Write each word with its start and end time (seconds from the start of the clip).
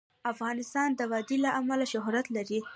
افغانستان 0.31 0.89
د 0.99 1.01
وادي 1.11 1.37
له 1.45 1.49
امله 1.59 1.85
شهرت 1.93 2.25
لري. 2.35 2.59